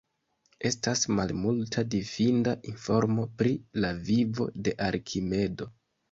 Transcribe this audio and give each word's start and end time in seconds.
Estas 0.67 1.01
malmulta 1.17 1.83
fidinda 1.91 2.53
informo 2.71 3.25
pri 3.41 3.51
la 3.83 3.91
vivo 4.07 4.47
de 4.69 4.75
Arkimedo. 4.87 5.69